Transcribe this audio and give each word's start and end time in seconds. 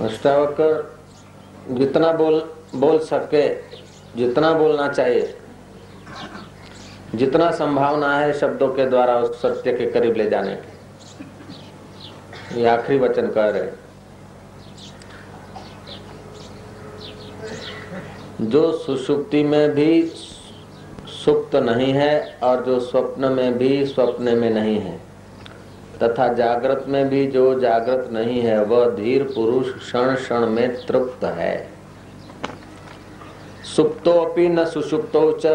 अष्टावकर 0.00 0.96
जितना 1.70 2.12
बोल 2.12 2.42
बोल 2.74 2.98
सके, 2.98 3.48
जितना 4.16 4.52
बोलना 4.52 4.88
चाहिए। 4.88 5.34
जितना 7.14 7.50
संभावना 7.50 8.18
है 8.18 8.38
शब्दों 8.38 8.68
के 8.68 8.86
द्वारा 8.86 9.18
उस 9.18 9.42
सत्य 9.42 9.72
के 9.72 9.90
करीब 9.90 10.16
ले 10.16 10.30
जाने 10.30 10.56
की। 10.56 12.60
ये 12.60 12.66
आखिरी 12.66 12.98
वचन 12.98 13.30
कह 13.30 13.48
रहे 13.48 13.70
जो 18.40 18.78
सुषुप्ति 18.78 19.42
में 19.42 19.70
भी 19.70 20.02
सुप्त 21.24 21.56
नहीं 21.56 21.92
है 21.92 22.38
और 22.42 22.64
जो 22.64 22.80
स्वप्न 22.80 23.32
में 23.32 23.58
भी 23.58 23.86
स्वप्न 23.86 24.38
में 24.38 24.50
नहीं 24.50 24.80
है। 24.80 25.13
तथा 26.04 26.32
जागृत 26.32 26.84
में 26.88 27.08
भी 27.08 27.26
जो 27.26 27.60
जागृत 27.60 28.08
नहीं 28.12 28.40
है, 28.40 28.64
वह 28.64 28.90
धीर 28.90 29.22
पुरुष 29.22 29.72
क्षण 29.72 30.14
क्षण 30.14 30.46
में 30.46 30.86
तृप्त 30.86 31.24
है। 31.24 31.68
सुप्तो 33.76 34.10
अपि 34.10 34.48
न 34.48 34.64
सुषुप्तो 34.64 35.32
च, 35.32 35.46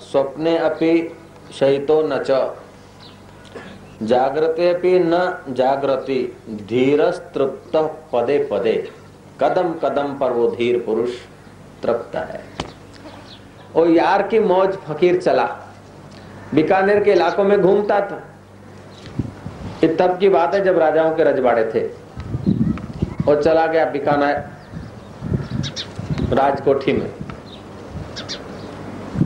स्वप्ने 0.00 0.58
अपि 0.58 1.16
शयितो 1.58 2.02
न 2.02 2.24
च। 2.26 2.56
जागृते 4.02 4.74
अपि 4.74 4.98
न 4.98 5.38
जागृति, 5.48 6.36
धीरस्तृप्त 6.50 7.76
पदे 8.12 8.48
पदे। 8.50 8.88
कदम 9.40 9.74
कदम 9.84 10.18
पर 10.18 10.30
वो 10.30 10.48
धीर 10.48 10.82
पुरुष 10.86 11.10
तृप्त 11.82 12.16
है। 12.16 12.44
और 13.76 13.90
यार 13.90 14.28
की 14.28 14.40
मौज 14.40 14.74
फकीर 14.74 15.22
चला। 15.22 15.56
बीकानेर 16.54 17.04
के 17.04 17.12
इलाकों 17.12 17.44
में 17.44 17.60
घूमता 17.60 18.00
था। 18.00 18.27
ये 19.84 19.88
तब 19.94 20.18
की 20.18 20.28
बात 20.28 20.54
है 20.54 20.62
जब 20.64 20.78
राजाओं 20.78 21.10
के 21.10 21.24
रजवाड़े 21.24 21.64
थे। 21.74 21.80
और 23.28 23.42
चला 23.42 23.66
गया 23.66 23.84
बीकानेर 23.84 24.36
राजकोठी 26.32 26.92
में। 26.92 27.10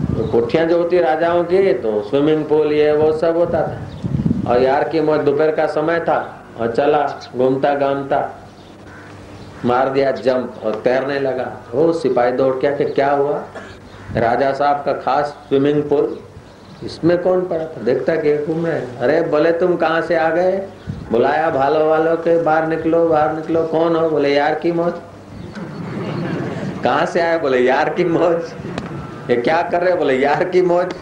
तो 0.09 0.27
कोठियाँ 0.33 0.67
जो 0.67 0.79
होती 0.79 0.99
राजाओं 0.99 1.45
की 1.45 1.73
तो 1.75 2.03
स्विमिंग 2.03 2.45
पूल 2.45 2.73
ये, 2.73 2.93
वो 2.93 3.13
सब 3.13 3.37
होता 3.37 3.63
था। 3.63 4.51
और 4.51 4.63
यार 4.63 4.89
की 4.89 5.01
मौज 5.01 5.21
दोपहर 5.21 5.51
का 5.51 5.67
समय 5.67 6.01
था, 6.01 6.19
और 6.61 6.73
चला, 6.73 7.07
घूमता 7.37 7.75
घामता, 7.75 8.21
मार 9.65 9.89
दिया 9.89 10.11
जंप, 10.13 10.55
और 10.65 10.81
तैरने 10.85 11.19
लगा। 11.21 11.51
वो 11.75 11.93
सिपाही 11.93 12.33
दौड़ 12.33 12.55
क्या 12.57 12.77
क्या 12.77 13.11
हुआ? 13.11 13.43
राजा 14.17 14.53
साहब 14.53 14.85
का 14.85 14.93
खास 14.95 15.27
स्विमिंग 15.49 15.83
पूल 15.83 16.19
इसमें 16.85 17.19
कौन 17.19 17.41
पड़ा 17.41 17.65
था? 17.65 17.83
देखता 17.83 18.17
कि 18.17 18.37
घूम 18.39 18.67
रहे 18.67 18.81
अरे, 18.81 19.21
बोले, 19.23 19.53
तुम 19.53 19.77
कहाँ 19.77 20.03
से 20.03 20.17
आ 20.17 20.31
गए? 20.31 20.69
बुलाया 21.11 21.51
भालो 21.51 21.87
वालों 21.87 22.17
के 22.17 22.43
बाहर 22.43 22.67
निकलो 22.67 23.09
बाहर 23.09 23.37
निकलो। 23.37 23.67
कौन 23.67 23.97
हो? 23.97 24.11
बोले, 24.11 24.35
यार 24.35 24.55
की 24.55 24.73
मौज। 24.73 24.93
कहाँ 26.85 27.07
से 27.07 27.21
आए 27.21 27.39
बोले, 27.39 27.59
यार 27.59 27.89
की 27.89 28.05
मौज। 28.05 28.53
ये 29.31 29.37
क्या 29.37 29.63
कर 29.63 29.83
रहे 29.83 29.95
बोले, 29.95 30.15
यार 30.15 30.45
की 30.45 30.63
मौज। 30.63 30.95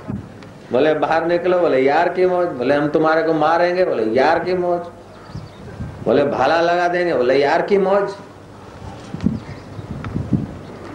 बोले, 0.73 0.95
बाहर 0.95 1.27
निकलो। 1.27 1.59
बोले, 1.59 1.79
यार 1.79 2.09
की 2.09 2.27
मौज। 2.27 2.49
बोले, 2.49 2.75
हम 2.75 2.89
तुम्हारे 2.89 3.23
को 3.23 3.33
मारेंगे? 3.33 3.85
बोले, 3.85 4.05
यार 4.05 4.39
की 4.39 4.55
मौज। 4.55 4.81
बोले, 6.05 6.25
भाला 6.25 6.61
लगा 6.61 6.89
देंगे? 6.89 7.15
बोले, 7.15 7.35
यार 7.35 7.63
की 7.63 7.79
मौज। 7.79 8.11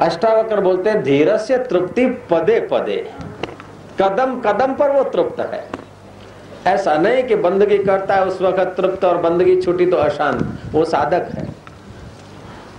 अष्टावक्र 0.02 0.62
बोलते 0.62 0.94
धीर 0.94 1.38
से 1.38 1.58
तृप्ति 1.58 2.06
पदे 2.06 2.68
पदे। 2.72 3.25
कदम 4.02 4.40
कदम 4.40 4.74
पर 4.74 4.92
वो 4.92 5.04
तृप्त 5.04 5.40
है। 5.40 5.70
ऐसा 6.68 6.96
नहीं 6.96 7.24
कि 7.24 7.36
बंदगी 7.36 7.78
करता 7.78 8.16
है 8.16 8.26
उस 8.26 8.42
वक्त 8.42 8.74
तृप्त 8.78 9.06
और 9.06 9.18
बंदगी 9.18 9.62
छुटी 9.62 9.86
तो 9.86 9.98
अशांत, 9.98 10.58
वो 10.72 10.86
साधक 10.86 11.30
है। 11.36 11.48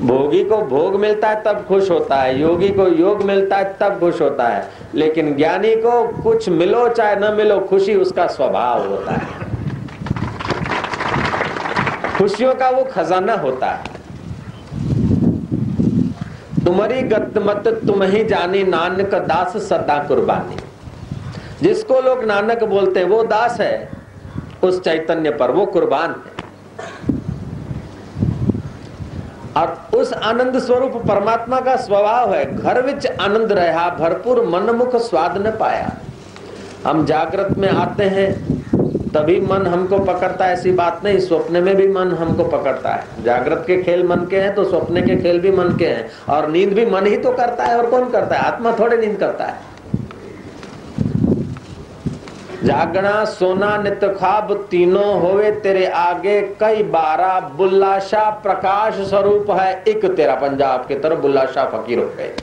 भोगी 0.02 0.44
को 0.44 0.56
भोग 0.56 1.00
मिलता 1.00 1.28
है, 1.28 1.42
तब 1.42 1.64
खुश 1.68 1.90
होता 1.90 2.16
है। 2.16 2.40
योगी 2.40 2.68
को 2.68 2.88
योग 2.88 3.22
मिलता 3.22 3.56
है, 3.56 3.76
तब 3.80 4.00
खुश 4.00 4.20
होता 4.20 4.48
है। 4.48 4.70
लेकिन 4.94 5.36
ज्ञानी 5.36 5.76
को 5.76 6.22
कुछ 6.22 6.48
मिलो 6.48 6.88
चाहे 6.88 7.16
न 7.16 7.34
मिलो, 7.34 7.60
खुशी 7.60 7.94
उसका 7.94 8.26
स्वभाव 8.26 8.88
होता 8.88 9.12
है। 9.12 9.26
खुशियों 12.18 12.54
का 12.54 12.70
वो 12.70 12.84
खजाना 12.84 13.34
होता 13.34 13.66
है। 13.66 13.84
तुम्हारी 16.64 17.02
गत 17.02 17.34
मत 17.38 17.68
तुम 17.86 18.02
ही 18.02 18.24
जानी 18.24 18.64
नानक 18.64 19.14
दास 19.14 19.56
सदा 19.56 20.04
कुर्बानी। 20.08 20.56
जिसको 21.62 22.00
लोग 22.00 22.24
नानक 22.24 22.64
बोलते 22.64 23.00
हैं, 23.00 23.06
वो 23.06 23.22
दास 23.22 23.60
है। 23.60 23.88
उस 24.62 24.80
चैतन्य 24.80 25.30
पर 25.30 25.50
वो 25.50 25.66
कुर्बान 25.66 26.10
है। 26.10 26.36
और 29.56 29.98
उस 29.98 30.12
आनंद 30.12 30.58
स्वरूप 30.58 30.92
परमात्मा 30.96 31.60
का 31.60 31.76
स्वभाव 31.76 32.34
है, 32.34 32.56
घर 32.56 32.82
विच 32.82 33.06
आनंद 33.06 33.52
रहा, 33.52 33.88
भरपूर 33.90 34.46
मनमुख 34.46 34.96
स्वाद 34.96 35.46
न 35.46 35.50
पाया। 35.50 35.92
हम 36.86 37.04
जागृत 37.06 37.58
में 37.58 37.68
आते 37.68 38.04
हैं, 38.04 38.56
तभी 39.10 39.40
मन 39.40 39.66
हमको 39.66 39.98
पकड़ता 39.98 40.44
है, 40.44 40.52
ऐसी 40.52 40.72
बात 40.72 41.00
नहीं, 41.04 41.18
स्वप्न 41.18 41.62
में 41.62 41.76
भी 41.76 41.88
मन 41.88 42.12
हमको 42.12 42.44
पकड़ता 42.44 42.90
है। 42.90 43.24
जागृत 43.24 43.64
के 43.66 43.82
खेल 43.82 44.06
मन 44.06 44.16
के 44.16 44.40
हैं 44.40 44.54
तो 44.54 44.64
स्वप्न 44.64 45.06
के 45.06 45.16
खेल 45.16 45.40
भी 45.40 45.50
मन 45.50 45.76
के 45.76 45.86
हैं, 45.86 46.10
और 46.28 46.48
नींद 46.48 46.72
भी 46.72 46.86
मन 46.86 47.06
ही 47.06 47.16
तो 47.16 47.32
करता 47.32 47.64
है, 47.64 47.78
और 47.78 47.90
कौन 47.90 48.10
करता 48.10 48.36
है? 48.36 48.42
आत्मा 48.42 48.72
थोड़े 48.72 48.96
नींद 48.96 49.16
करता 49.18 49.44
है। 49.44 49.75
जागना 52.66 53.24
सोना, 53.24 53.76
नित 53.76 54.04
खाब 54.20 54.52
तीनों 54.70 55.20
होवे 55.20 55.50
तेरे 55.50 55.86
आगे। 55.86 56.40
कई 56.60 56.82
बारह 56.82 57.38
बुल्लाशाह 57.56 58.30
प्रकाश 58.30 58.94
स्वरूप 59.08 59.50
है। 59.50 59.82
एक 59.88 60.04
तेरा 60.14 60.34
पंजाब 60.34 60.84
के 60.88 60.94
तरफ़ 60.94 61.20
बुल्लाशाह 61.20 61.64
फकीर 61.66 61.98
हो 61.98 62.06
गए। 62.16 62.34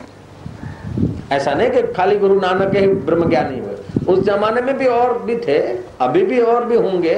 ऐसा 1.31 1.53
नहीं 1.53 1.69
कि 1.71 1.81
खाली 1.93 2.15
गुरु 2.15 2.39
नानक 2.39 2.71
के 2.71 2.87
ब्रह्म 2.87 3.29
ज्ञानी 3.29 3.59
हुए। 3.59 3.75
उस 4.07 4.19
जमाने 4.19 4.61
में 4.61 4.77
भी 4.77 4.85
और 4.87 5.17
भी 5.19 5.37
थे, 5.37 5.59
अभी 6.01 6.25
भी 6.25 6.39
और 6.41 6.65
भी 6.65 6.75
होंगे। 6.75 7.15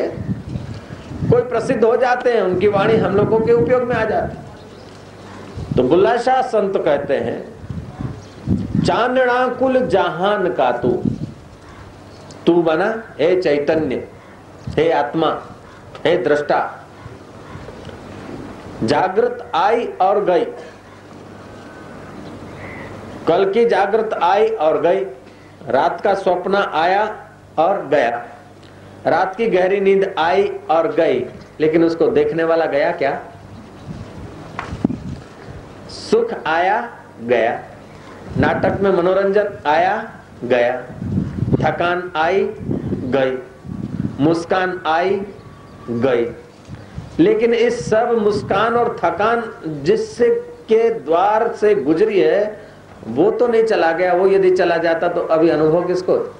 कोई 1.30 1.42
प्रसिद्ध 1.42 1.84
हो 1.84 1.96
जाते 1.98 2.32
हैं, 2.32 2.42
उनकी 2.42 2.68
वाणी 2.68 2.96
हम 2.96 3.16
लोगों 3.16 3.40
के 3.40 3.54
उपयोग 3.54 3.84
में 3.84 3.96
आ 3.96 4.04
जाती। 4.06 5.76
तो 5.76 5.84
बुल्ला 5.84 6.18
शाह 6.18 6.42
संत 6.42 6.78
कहते 6.78 7.14
हैं 7.14 7.44
चांदना 8.86 9.48
कुल 9.48 9.80
जहान 9.88 10.48
का 10.50 10.72
तू। 10.72 11.02
तू 12.46 12.62
बना, 12.62 13.04
हे 13.20 13.42
चैतन्य, 13.42 14.08
हे 14.70 14.92
आत्मा, 14.92 15.42
हे 16.06 16.18
दृष्टा। 16.18 16.86
जागृत 18.84 19.52
आई 19.56 19.86
और 20.02 20.24
गई। 20.26 20.46
कल 23.28 23.52
की 23.52 23.66
जागृत 23.66 24.14
आई 24.14 24.48
और 24.48 24.82
गई, 24.82 25.04
रात 25.68 26.02
का 26.02 26.14
स्वप्न 26.14 26.56
आया 26.56 27.30
और 27.58 27.88
गया। 27.88 28.26
रात 29.08 29.36
की 29.36 29.48
गहरी 29.48 29.80
नींद 29.80 30.16
आई 30.20 30.48
और 30.70 30.88
गई, 30.88 31.26
लेकिन 31.60 31.84
उसको 31.84 32.08
देखने 32.08 32.44
वाला 32.44 32.66
गया 32.66 32.92
क्या? 32.92 33.20
सुख 35.90 36.34
आया, 36.46 36.98
गया। 37.22 37.60
नाटक 38.38 38.82
में 38.82 38.92
मनोरंजन 38.92 39.58
आया, 39.66 40.12
गया। 40.44 40.84
थकान 41.66 42.12
आई, 42.16 42.50
गई। 42.90 43.38
मुस्कान 44.20 44.82
आई, 44.86 45.22
गई। 45.90 46.32
लेकिन 47.20 47.54
इस 47.54 47.90
सब 47.90 48.18
मुस्कान 48.22 48.74
और 48.74 49.00
थकान 49.04 49.54
जिससे 49.84 50.30
के 50.70 50.90
द्वार 50.90 51.48
से 51.48 51.76
गुजरी 51.76 52.20
है, 52.20 52.66
वो 53.08 53.32
तो 53.32 53.48
नहीं 53.48 53.64
चला 53.64 53.92
गया। 53.92 54.14
वो 54.14 54.28
यदि 54.28 54.52
चला 54.52 54.78
जाता 54.78 55.08
तो 55.08 55.22
अभी 55.22 55.50
अनुभव 55.50 55.88
किसको? 55.88 56.36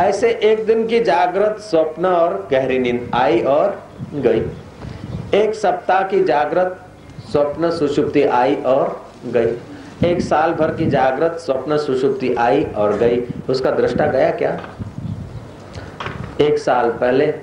ऐसे 0.00 0.30
एक 0.30 0.66
दिन 0.66 0.86
की 0.86 1.00
जागृत 1.00 1.56
स्वप्न 1.60 2.06
और 2.06 2.48
गहरी 2.50 2.78
नींद 2.78 3.10
आई 3.14 3.40
और 3.40 3.82
गई। 4.14 4.46
एक 5.34 5.54
सप्ताह 5.54 6.02
की 6.02 6.24
जागृत 6.24 6.80
स्वप्न 7.32 7.70
सुषुप्ति 7.70 8.22
आई 8.22 8.54
और 8.56 9.06
गई। 9.26 9.56
एक 10.04 10.20
साल 10.20 10.52
भर 10.52 10.74
की 10.74 10.86
जागृत 10.86 11.32
स्वप्न 11.32 11.76
सुषुप्ति 11.78 12.34
आई 12.34 12.64
और 12.64 12.96
गई। 12.96 13.20
उसका 13.48 13.70
दृष्टा 13.70 14.06
गया 14.06 14.30
क्या? 14.30 14.60
एक 16.40 16.58
साल 16.58 16.90
पहले, 16.90 17.34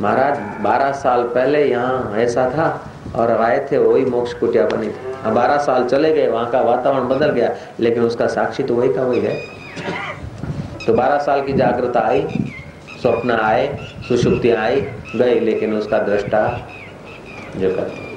महाराज, 0.00 0.38
बारह 0.62 0.92
साल 0.92 1.22
पहले 1.22 1.64
यहाँ 1.64 2.16
ऐसा 2.16 2.50
था 2.50 2.90
और 3.16 3.30
आए 3.30 3.68
थे, 3.72 3.78
वही 3.78 4.04
मोक्ष 4.04 4.32
कुटिया 4.32 4.66
बनी 4.66 4.88
थी। 4.88 5.12
अब 5.24 5.34
बारह 5.34 5.58
साल 5.58 5.84
चले 5.84 6.12
गए, 6.12 6.28
वहाँ 6.28 6.50
का 6.50 6.60
वातावरण 6.60 7.08
बदल 7.08 7.30
गया, 7.30 7.54
लेकिन 7.80 8.02
उसका 8.02 8.26
साक्षी 8.26 8.62
तो 8.62 8.74
वही 8.74 8.92
का 8.92 9.02
वही 9.02 9.20
है। 9.20 9.36
तो 10.86 10.94
बारह 10.94 11.18
साल 11.18 11.42
की 11.42 11.52
जागृता 11.52 12.00
आई, 12.00 12.22
स्वप्न 13.02 13.30
आए, 13.30 13.78
सुषुप्ति 14.08 14.50
आई, 14.50 14.80
गई, 15.16 15.40
लेकिन 15.40 15.74
उसका 15.74 15.98
दृष्टा 15.98 16.68
जो 17.56 17.74
करते 17.76 18.09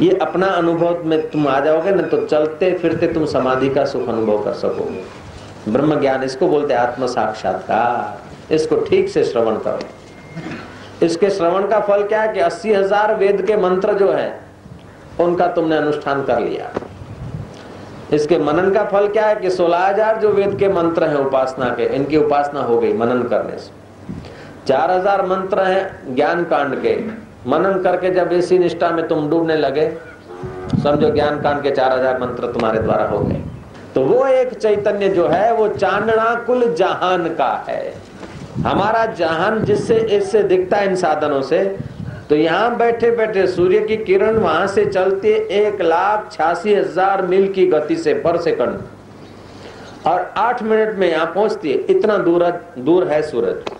ये 0.00 0.10
अपना 0.18 0.46
अनुभव 0.46 1.04
में 1.04 1.30
तुम 1.30 1.46
आ 1.48 1.58
जाओगे, 1.60 1.90
ना 1.90 2.02
तो 2.02 2.24
चलते 2.26 2.72
फिरते 2.72 3.06
तुम 3.06 3.24
समाधि 3.26 3.68
का 3.68 3.84
सुख 3.84 4.08
अनुभव 4.08 4.42
कर 4.44 4.52
सकोगे। 4.54 5.72
ब्रह्म 5.72 6.00
ज्ञान 6.00 6.22
इसको 6.22 6.48
बोलते 6.48 6.74
आत्म 6.74 7.06
साक्षात्कार। 7.06 8.54
इसको 8.54 8.76
ठीक 8.80 9.08
से 9.08 9.24
श्रवण 9.24 9.56
करो। 9.58 11.06
इसके 11.06 11.30
श्रवण 11.30 11.68
का 11.68 11.80
फल 11.80 12.02
क्या 12.02 12.22
है 12.22 12.32
कि 12.34 12.40
अस्सी 12.40 12.72
हज़ार 12.72 13.14
वेद 13.14 13.44
के 13.46 13.56
मंत्र 13.56 13.92
जो 13.94 14.10
है, 14.12 14.40
उनका 15.20 15.46
तुमने 15.48 15.76
अनुष्ठान 15.76 16.22
कर 16.24 16.40
लिया। 16.40 16.70
इसके 18.12 18.38
मनन 18.38 18.70
का 18.70 18.84
फल 18.84 19.08
क्या 19.08 19.26
है 19.26 19.34
कि 19.36 19.50
सोलह 19.50 19.78
हज़ार 19.78 20.18
जो 20.20 20.30
वेद 20.30 20.58
के 20.58 20.68
मंत्र 20.68 21.08
हैं 21.08 21.16
उपासना 21.16 21.68
के, 21.68 21.84
इनकी 21.96 22.16
उपासना 22.16 22.60
हो 22.60 22.78
गई 22.78 22.92
मनन 22.92 23.22
करने 23.22 23.58
से। 23.58 23.70
चार 24.66 24.90
हज़ार 24.90 25.26
मंत्र 25.26 25.62
हैं 25.62 26.14
ज्ञान 26.14 26.44
कांड 26.44 26.74
के। 26.82 26.94
मनन 27.46 27.82
करके 27.82 28.10
जब 28.10 28.32
इसी 28.32 28.58
निष्ठा 28.58 28.90
में 28.90 29.06
तुम 29.08 29.28
डूबने 29.30 29.56
लगे, 29.56 29.90
समझो 30.82 31.10
ज्ञान 31.10 31.40
कांड 31.42 31.62
के 31.62 31.70
चार 31.70 31.92
हज़ार 31.92 32.20
मंत्र 32.20 32.52
तुम्हारे 32.52 32.78
द्वारा 32.80 33.04
हो 33.06 33.18
गए। 33.20 33.42
तो 33.94 34.02
वो 34.02 34.26
एक 34.26 34.52
चैतन्य 34.54 35.08
जो 35.08 35.26
है, 35.28 35.52
वो 35.54 35.68
चांदना 35.68 36.34
कुल 36.46 36.74
जहान 36.74 37.28
का 37.34 37.52
है। 37.68 37.94
हमारा 38.62 39.04
जहान 39.14 39.62
जिससे 39.64 39.96
इससे 40.16 40.42
दिखता 40.44 40.76
है 40.76 40.86
इन 40.86 40.96
साधनों 40.96 41.42
से 41.42 41.64
तो 42.28 42.36
यहाँ 42.36 42.76
बैठे 42.78 43.10
बैठे 43.10 43.46
सूर्य 43.46 43.78
की 43.80 43.96
किरण 43.98 44.36
वहाँ 44.36 44.66
से 44.66 44.84
चलती 44.86 45.28
एक 45.56 45.80
लाख 45.82 46.28
छियासी 46.32 46.74
हज़ार 46.74 47.22
मील 47.26 47.52
की 47.52 47.66
गति 47.66 47.96
से, 47.96 48.14
पर 48.14 48.40
सेकंड। 48.40 50.06
और 50.06 50.32
आठ 50.36 50.62
मिनट 50.62 50.94
में 50.98 51.10
यहाँ 51.10 51.26
पहुँचती 51.26 51.72
है, 51.72 51.78
इतना 51.86 52.18
दूर 52.18 52.44
दूर 52.78 53.06
है 53.08 53.20
सूरज। 53.22 53.72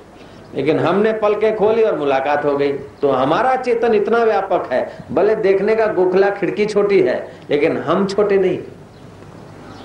लेकिन 0.54 0.78
हमने 0.78 1.12
पल 1.12 1.34
के 1.34 1.52
खोली 1.52 1.82
और 1.82 1.98
मुलाकात 1.98 2.44
हो 2.44 2.56
गई। 2.56 2.72
तो 2.72 3.10
हमारा 3.10 3.56
चेतन 3.56 3.94
इतना 3.94 4.24
व्यापक 4.24 4.72
है, 4.72 4.98
भले 5.12 5.34
देखने 5.34 5.74
का 5.74 5.86
गोखला 5.86 6.30
खिड़की 6.30 6.66
छोटी 6.66 7.00
है, 7.00 7.32
लेकिन 7.50 7.76
हम 7.76 8.06
छोटे 8.06 8.38
नहीं। 8.38 8.58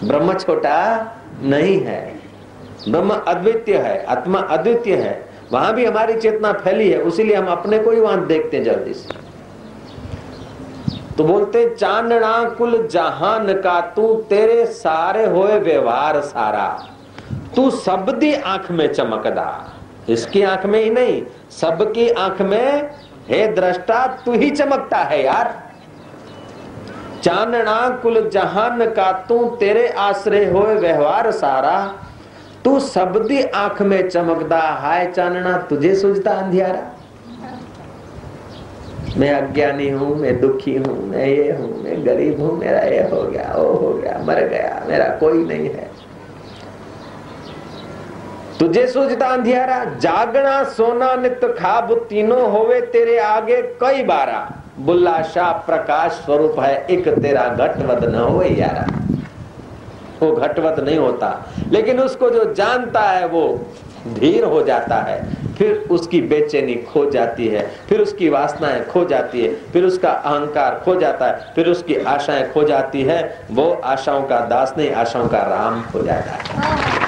ब्रह्म 0.08 0.34
छोटा 0.34 1.08
नहीं 1.42 1.80
है। 1.80 2.20
ब्रह्म 2.90 3.10
अद्वितीय 3.10 3.78
है, 3.78 4.06
आत्मा 4.06 4.40
अद्वितीय 4.40 4.96
है। 4.96 5.30
वहाँ 5.54 5.74
भी 5.74 5.86
हमारी 5.86 6.14
चेतना 6.14 6.54
फैली 6.54 6.90
है, 6.90 7.02
उसीलिए 7.02 7.36
हम 7.36 7.48
अपने 7.48 7.80
को 7.80 7.92
ही 7.92 8.00
वहाँ 8.00 8.26
देखते 8.26 8.58
हैं 8.58 8.64
जल्दी 8.64 8.94
से। 8.94 9.26
तो 11.18 11.24
बोलते 11.24 11.70
चांदना 11.70 12.50
कुल 12.50 12.88
जहान 12.88 13.54
का 13.54 13.82
तू, 13.82 14.16
तेरे 14.16 14.66
सारे 14.66 15.26
होए 15.26 15.60
व्यवहार 15.60 16.22
सारा। 16.22 16.90
तू 17.56 17.72
सबदी 17.72 18.34
आँख 18.34 18.72
में 18.72 18.94
चमकदा। 18.94 19.75
इसकी 20.10 20.42
आँख 20.44 20.66
में 20.66 20.80
ही 20.84 20.90
नहीं, 20.90 21.22
सबकी 21.52 22.10
आँख 22.10 22.42
में 22.42 22.90
हे 23.30 23.48
दृष्टा 23.48 24.06
तू 24.26 24.32
ही 24.32 24.50
चमकता 24.50 24.98
है 24.98 25.24
यार। 25.24 25.54
चांदना 27.24 27.90
कुल 28.04 28.30
जहान 28.30 28.86
का 28.86 29.12
तू 29.30 29.46
तेरे 29.60 29.88
आश्रय 29.90 30.46
हो 30.46 30.60
व्यवहार 30.60 31.32
सारा। 31.32 31.78
तू 32.64 32.80
सबदी 32.80 33.42
आँख 33.44 33.82
में 33.82 34.10
चमकदा 34.10 34.60
हाय 34.60 35.06
चानना, 35.12 35.58
तुझे 35.60 35.96
सूझता 35.96 36.32
अंधियारा। 36.32 36.92
मैं 39.18 39.32
अज्ञानी 39.34 39.90
हूँ, 39.90 40.16
मैं 40.16 40.40
दुखी 40.42 40.76
हूँ, 40.76 40.98
मैं 41.08 41.28
ये 41.28 41.52
हूँ, 41.52 41.84
मैं 41.84 42.06
गरीब 42.06 42.42
हूँ, 42.42 42.58
मेरा 42.60 42.80
ये 42.80 43.02
हो 43.10 43.22
गया, 43.24 43.54
वो 43.58 43.74
हो 43.74 43.94
गया, 43.94 44.18
मर 44.26 44.44
गया, 44.48 44.86
मेरा 44.88 45.06
कोई 45.18 45.44
नहीं 45.46 45.70
है। 45.70 45.90
तुझे 48.60 48.86
सूझता 48.88 49.28
अंधियारा, 49.28 49.84
जागना, 50.00 50.64
सोना 50.64 51.14
नित 51.16 51.42
खाब, 51.60 51.94
तीनों 52.10 52.52
होवे 52.52 52.80
तेरे 52.82 53.18
आगे 53.20 53.62
कई 53.82 54.04
बारा। 54.04 54.40
बुल्ला 54.80 55.22
शाह 55.24 55.52
प्रकाश 55.66 56.12
स्वरूप 56.26 56.60
है, 56.60 56.86
एक 56.88 57.08
तेरा 57.10 57.48
घटवद 57.50 58.04
न 58.06 58.16
हो 58.16 58.42
यारा। 58.44 58.86
वो 60.22 60.32
घटवत 60.32 60.80
नहीं 60.80 60.98
होता, 60.98 61.30
लेकिन 61.72 62.00
उसको 62.00 62.30
जो 62.30 62.54
जानता 62.54 63.02
है, 63.02 63.28
वो 63.28 63.48
धीर 64.10 64.44
हो 64.44 64.62
जाता 64.64 64.96
है। 65.02 65.24
फिर 65.56 65.88
उसकी 65.92 66.22
बेचैनी 66.22 66.76
खो 66.86 67.10
जाती 67.12 67.48
है, 67.48 67.66
फिर 67.90 68.02
उसकी 68.02 68.30
वासनाएँ 68.30 68.84
खो 68.86 69.04
जाती 69.06 69.42
है, 69.42 69.54
फिर 69.72 69.86
उसका 69.86 70.12
अहंकार 70.12 70.82
खो 70.86 70.96
जाता 70.96 71.26
है, 71.26 71.54
फिर 71.56 71.70
उसकी 71.70 71.96
आशाएँ 71.96 72.52
खो 72.52 72.64
जाती 72.64 73.04
है। 73.04 73.48
वो 73.52 73.72
आशाओं 73.86 74.24
का 74.24 74.40
दास 74.46 74.74
नहीं, 74.78 74.92
आशाओं 74.94 75.28
का 75.28 75.40
राम 75.48 75.80
हो 75.94 76.02
जाता 76.02 76.32
है। 76.32 77.05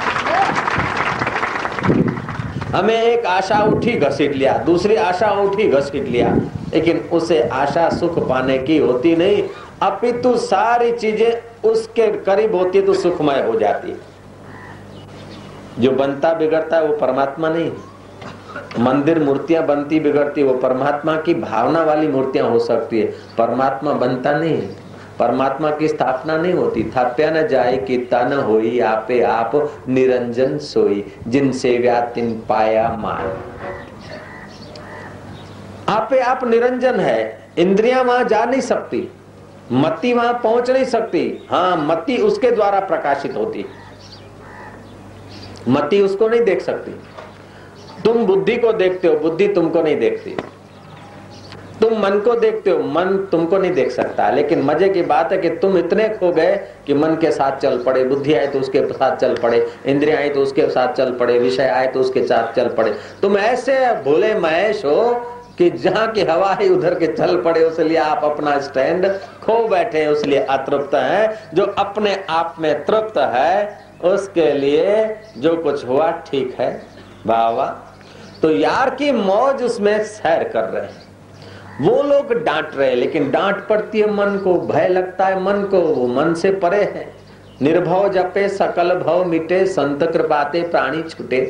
हमें 2.72 3.02
एक 3.04 3.26
आशा 3.26 3.62
उठी 3.64 3.92
घसीट 3.92 4.34
लिया, 4.36 4.58
दूसरी 4.58 4.96
आशा 4.96 5.32
उठी 5.32 5.68
घसीट 5.68 6.08
लिया, 6.08 6.36
लेकिन 6.74 6.98
उसे 7.14 7.42
आशा 7.42 7.90
सुख 7.90 8.28
पाने 8.30 8.58
की 8.58 8.78
होती 8.78 9.16
नहीं। 9.16 9.44
अपितु 9.82 10.38
सारी 10.38 10.92
चीज़ें 10.92 11.70
उसके 11.70 12.08
करीब 12.12 12.56
होती 12.56 12.82
तो 12.82 12.94
सुखमय 12.94 13.42
हो 13.42 13.60
जाती। 13.60 13.96
जो 15.80 15.92
बनता 15.92 16.34
बिगड़ता 16.34 16.78
है 16.78 16.88
वो 16.88 16.98
परमात्मा 16.98 17.50
नहीं। 17.50 17.72
मंदिर 18.80 19.20
मूर्तियाँ 19.24 19.66
बनती 19.66 20.00
बिगड़ती, 20.00 20.44
वो 20.44 20.54
परमात्मा 20.54 21.16
की 21.16 21.34
भावना 21.34 21.84
वाली 21.84 22.08
मूर्तियाँ 22.08 22.50
हो 22.50 22.60
सकती 22.60 23.00
है। 23.00 23.08
परमात्मा 23.38 23.94
बनता 23.94 24.32
नहीं। 24.40 24.62
परमात्मा 25.20 25.72
की 25.72 25.88
स्थापना 25.88 26.38
नहीं 26.38 26.54
होती। 26.54 26.84
थाप्या 26.96 27.32
न 27.32 27.48
जाए 27.48 27.78
किता 27.78 28.24
न 28.24 28.34
होई, 28.34 28.80
आपे 28.80 29.22
आप 29.22 29.52
निरंजन 29.90 30.58
सोई, 30.58 31.14
जिनसे 31.28 31.60
सेव्या 31.60 32.02
तिन 32.02 32.34
पाया 32.50 32.90
मान। 32.90 33.38
आपे 35.90 36.20
आप 36.20 36.44
निरंजन 36.44 37.00
है, 37.00 37.50
इंद्रियाँ 37.58 38.04
वहाँ 38.04 38.24
जा 38.24 38.46
नहीं 38.46 38.62
सकती 38.62 39.10
मति 39.72 40.14
वहाँ 40.14 40.34
पहुँच 40.34 40.70
नहीं 40.70 40.86
सकती। 40.86 41.48
हाँ 41.52 41.78
मति 41.78 42.18
उसके 42.18 42.52
द्वारा 42.52 42.80
प्रकाशित 42.80 43.36
होती। 43.36 43.66
मति 45.68 46.02
उसको 46.02 46.28
नहीं 46.28 46.42
देख 46.42 46.62
सकती। 46.62 46.92
तुम 48.04 48.26
बुद्धि 48.26 48.56
को 48.56 48.74
देखते 48.74 49.08
हो, 49.08 49.20
बुद्धि 49.20 49.48
तुमको 49.48 49.82
नहीं 49.82 50.00
देखती। 50.00 50.38
तुम 51.88 52.00
मन 52.00 52.20
को 52.20 52.34
देखते 52.36 52.70
हो, 52.70 52.80
मन 52.80 53.16
तुमको 53.32 53.58
नहीं 53.58 53.72
देख 53.74 53.92
सकता। 53.92 54.30
लेकिन 54.30 54.62
मज़े 54.62 54.90
की 54.90 55.02
बात 55.04 55.32
है 55.32 55.38
कि 55.38 55.50
तुम 55.58 55.78
इतने 55.78 56.08
खो 56.10 56.32
गए 56.32 56.56
कि 56.88 56.94
मन 56.94 57.16
के 57.16 57.32
साथ 57.32 57.58
चल 57.60 57.78
पड़े, 57.84 58.04
बुद्धि 58.04 58.34
आए 58.34 58.48
तो 58.48 58.60
उसके 58.60 58.82
साथ 58.88 59.16
चल 59.16 59.36
पड़े, 59.36 59.66
इंद्रिया 59.86 60.18
आई 60.18 60.30
तो 60.30 60.42
उसके 60.42 60.68
साथ 60.70 60.94
चल 60.94 61.12
पड़े, 61.12 61.38
विषय 61.40 61.68
आए 61.70 61.88
तो 61.88 62.00
उसके 62.00 62.24
साथ 62.24 62.54
चल 62.54 62.68
पड़े। 62.70 62.94
तुम 63.22 63.38
ऐसे 63.38 63.80
भोले 64.04 64.34
महेश 64.36 64.84
हो 64.86 65.14
कि 65.58 65.70
जहाँ 65.72 66.08
की 66.12 66.22
हवा 66.24 66.52
है, 66.52 66.70
उधर 66.70 66.96
के 66.96 67.08
चल 67.08 67.42
पड़े, 67.42 67.64
उसलिए 67.64 67.98
आप 67.98 68.24
अपना 68.24 68.60
स्टैंड 68.62 69.08
खो 69.44 69.68
बैठे 69.68 70.06
उसलिए 70.08 70.40
अतृप्त 70.40 70.96
है। 70.96 71.50
जो 71.54 71.66
अपने 71.80 72.18
आप 72.30 72.56
में 72.60 72.86
तृप्त 72.86 73.18
है, 73.18 73.80
उसके 74.06 74.52
लिए 74.54 75.16
जो 75.38 75.56
कुछ 75.58 75.86
हुआ, 75.86 76.12
ठीक 76.28 76.56
है। 76.60 76.72
बाबा 77.28 77.66
तो 78.42 78.50
यार 78.52 78.90
की 78.96 79.12
मौज 79.14 79.64
उसमें 79.64 80.04
सैर 80.06 80.44
कर 80.44 80.64
रहे 80.64 80.84
हैं। 80.84 81.06
वो 81.82 82.02
लोग 82.04 82.34
डांट 82.34 82.76
रहे 82.76 82.96
लेकिन 82.96 83.30
डांट 83.32 83.68
पड़ती 83.68 84.00
है 84.00 84.12
मन 84.12 84.38
को, 84.44 84.54
भय 84.62 84.88
लगता 84.88 85.26
है 85.26 85.42
मन 85.44 85.64
को, 85.64 85.80
वो 85.80 86.08
मन 86.08 86.34
से 86.34 86.52
परे 86.52 86.84
है। 86.84 87.06
निर्भव 87.62 88.08
जपे, 88.14 88.48
सकल 88.50 88.94
भव 88.96 89.24
मिटे, 89.26 89.66
संत 89.66 90.04
कृपाते, 90.04 90.62
प्राणी 90.62 91.04
छुटे। 91.04 91.42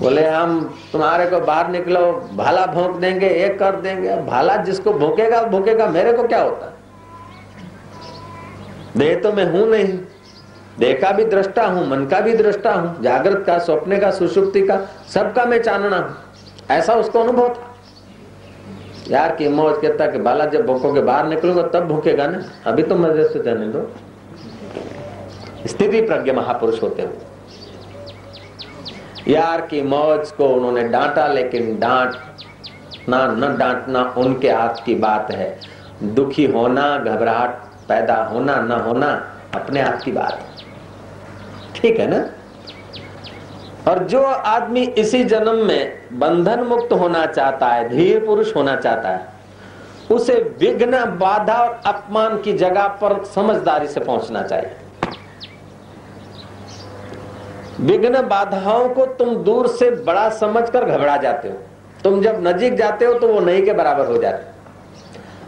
बोले, 0.00 0.26
हम 0.26 0.60
तुम्हारे 0.92 1.26
को 1.26 1.40
बाहर 1.40 1.68
निकलो, 1.68 2.00
भाला 2.34 2.66
भोंक 2.66 2.96
देंगे, 2.96 3.28
एक 3.28 3.58
कर 3.58 3.76
देंगे 3.76 4.16
भाला 4.16 4.56
जिसको 4.56 4.92
भोंकेगा 4.92 5.42
भोंकेगा, 5.42 5.86
मेरे 5.86 6.12
को 6.12 6.28
क्या 6.28 6.42
होता? 6.42 6.72
देह 8.96 9.20
तो 9.20 9.32
मैं 9.32 9.50
हूँ 9.52 9.68
नहीं 9.70 9.98
देह 10.78 10.98
का 11.00 11.12
भी 11.12 11.24
दृष्टा 11.24 11.66
हूँ, 11.66 11.86
मन 11.88 12.06
का 12.06 12.20
भी 12.20 12.32
दृष्टा 12.34 12.72
हूँ, 12.74 13.02
जागृत 13.02 13.44
का, 13.46 13.58
स्वप्ने 13.58 13.98
का, 13.98 14.10
सुषुप्ति 14.10 14.66
का, 14.66 14.80
सबका 15.14 15.44
मैं 15.44 15.62
चानना 15.62 15.96
हूँ। 15.96 16.16
ऐसा 16.70 16.94
उसको 16.94 17.20
अनुभव 17.20 17.48
था। 17.48 17.71
यार 19.12 19.34
की 19.36 19.48
मौज 19.48 19.74
कहता 19.82 20.06
कि 20.06 20.18
बाला 20.18 20.44
जब 20.44 20.66
भूखोगे 20.66 21.00
बाहर 21.00 21.26
निकलूँगा, 21.26 21.62
तब 21.62 21.88
भूखेगा 21.88 22.26
ना? 22.26 22.42
अभी 22.66 22.82
तो 22.82 22.96
मज़े 22.96 23.24
से 23.28 23.42
जाने 23.42 23.66
दो। 23.66 23.90
स्थिति 25.66 26.00
प्रज्ञ 26.00 26.32
महापुरुष 26.32 26.82
होते 26.82 27.02
हुए 27.02 27.30
यार 29.28 29.60
की 29.60 29.82
मौज 29.82 30.30
को 30.30 30.46
उन्होंने 30.46 30.82
डांटा, 30.88 31.26
लेकिन 31.26 31.78
डांटना 31.78 33.26
न 33.26 33.56
डांटना 33.58 34.02
उनके 34.18 34.50
हाथ 34.50 34.84
की 34.84 34.94
बात 34.94 35.30
है। 35.30 35.58
दुखी 36.04 36.46
होना, 36.46 36.96
घबराहट 36.98 37.50
पैदा 37.88 38.16
होना, 38.24 38.56
न 38.56 38.80
होना 38.80 39.08
अपने 39.54 39.82
हाथ 39.82 40.04
की 40.04 40.12
बात। 40.12 40.32
है 40.32 40.46
ठीक 41.76 42.00
है 42.00 42.06
ना? 42.06 42.18
और 43.88 44.02
जो 44.04 44.22
आदमी 44.22 44.82
इसी 44.98 45.22
जन्म 45.24 45.64
में 45.66 46.18
बंधन 46.18 46.60
मुक्त 46.60 46.92
होना 46.92 47.24
चाहता 47.26 47.66
है, 47.66 47.88
धीर 47.88 48.24
पुरुष 48.26 48.54
होना 48.56 48.76
चाहता 48.76 49.08
है, 49.08 49.26
उसे 50.10 50.34
विघ्न, 50.60 51.04
बाधा 51.18 51.54
और 51.54 51.80
अपमान 51.86 52.40
की 52.42 52.52
जगह 52.52 52.86
पर 53.00 53.22
समझदारी 53.24 53.88
से 53.88 54.00
पहुँचना 54.00 54.42
चाहिए। 54.42 54.76
विघ्न, 57.80 58.22
बाधाओं 58.22 58.88
को 58.88 59.06
तुम 59.06 59.34
दूर 59.36 59.66
से 59.68 59.90
बड़ा 60.04 60.28
समझकर 60.30 60.84
घबरा 60.86 61.16
जाते 61.16 61.48
हो। 61.48 61.54
तुम 62.04 62.22
जब 62.22 62.46
नजीक 62.46 62.74
जाते 62.74 63.04
हो 63.04 63.14
तो 63.14 63.28
वो 63.28 63.40
नहीं 63.40 63.62
के 63.64 63.72
बराबर 63.72 64.06
हो 64.06 64.16
जाते। 64.16 64.51